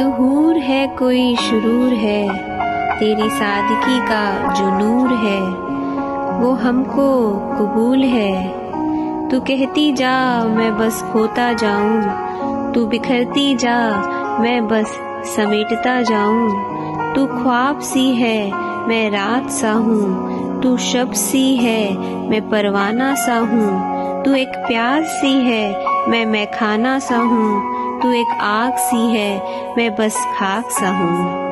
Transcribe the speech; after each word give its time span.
तू 0.00 0.10
हूर 0.10 0.56
है 0.56 0.86
कोई 0.86 1.36
शुरूर 1.36 1.92
है, 1.92 2.28
तेरी 3.00 3.30
सादगी 3.30 4.00
का 4.00 4.52
जो 4.52 4.78
नूर 4.78 5.10
है, 5.10 5.40
वो 6.40 6.52
हमको 6.52 7.30
कबूल 7.30 8.02
है। 8.04 8.48
तू 9.28 9.40
कहती 9.40 9.92
जा, 9.92 10.44
मैं 10.44 10.78
बस 10.78 11.02
खोता 11.02 11.52
जाऊँ। 11.52 12.02
तू 12.72 12.86
बिखरती 12.86 13.56
जा, 13.56 13.90
मैं 14.40 14.68
बस 14.68 14.86
समेटता 15.36 16.02
जाऊँ। 16.02 16.50
तू 17.14 17.26
ख्वाब 17.26 17.78
सी 17.78 18.14
है, 18.14 18.52
मैं 18.88 19.10
रात 19.10 19.50
सा 19.50 19.72
हूँ। 19.72 20.62
तू 20.62 20.76
शब 20.76 21.12
सी 21.12 21.56
है, 21.56 21.96
मैं 22.30 22.50
परवाना 22.50 23.14
सा 23.14 23.38
हूँ। 23.38 24.00
तू 24.22 24.34
एक 24.34 24.48
प्यास 24.48 25.02
सी 25.02 25.32
है, 25.32 25.84
मैं 26.08 26.26
मैं 26.26 26.50
खाना 26.50 26.98
सा 26.98 27.16
हूँ। 27.16 27.79
तू 28.02 28.12
एक 28.12 28.38
आग 28.40 28.76
सी 28.78 29.06
है 29.16 29.30
मैं 29.76 29.94
बस 29.94 30.24
खाक 30.38 30.70
सा 30.70 30.88
हूँ। 30.88 31.49